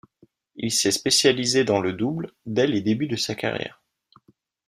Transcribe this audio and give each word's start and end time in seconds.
Il 0.55 0.71
s'est 0.71 0.89
spécialisé 0.89 1.63
dans 1.63 1.79
le 1.79 1.93
double 1.93 2.31
dès 2.47 2.65
les 2.65 2.81
débuts 2.81 3.05
de 3.05 3.15
sa 3.15 3.35
carrière. 3.35 3.83